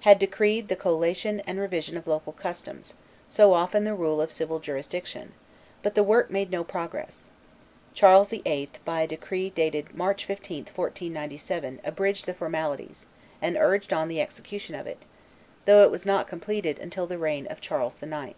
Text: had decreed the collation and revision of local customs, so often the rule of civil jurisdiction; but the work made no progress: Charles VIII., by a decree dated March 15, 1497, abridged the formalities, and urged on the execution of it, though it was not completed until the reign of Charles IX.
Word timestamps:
had 0.00 0.18
decreed 0.18 0.66
the 0.66 0.74
collation 0.74 1.38
and 1.46 1.60
revision 1.60 1.96
of 1.96 2.08
local 2.08 2.32
customs, 2.32 2.94
so 3.28 3.52
often 3.54 3.84
the 3.84 3.94
rule 3.94 4.20
of 4.20 4.32
civil 4.32 4.58
jurisdiction; 4.58 5.34
but 5.84 5.94
the 5.94 6.02
work 6.02 6.32
made 6.32 6.50
no 6.50 6.64
progress: 6.64 7.28
Charles 7.94 8.30
VIII., 8.30 8.70
by 8.84 9.02
a 9.02 9.06
decree 9.06 9.50
dated 9.50 9.94
March 9.94 10.24
15, 10.24 10.64
1497, 10.64 11.80
abridged 11.84 12.26
the 12.26 12.34
formalities, 12.34 13.06
and 13.40 13.56
urged 13.56 13.92
on 13.92 14.08
the 14.08 14.20
execution 14.20 14.74
of 14.74 14.88
it, 14.88 15.06
though 15.64 15.84
it 15.84 15.92
was 15.92 16.04
not 16.04 16.26
completed 16.26 16.80
until 16.80 17.06
the 17.06 17.16
reign 17.16 17.46
of 17.46 17.60
Charles 17.60 17.94
IX. 18.02 18.34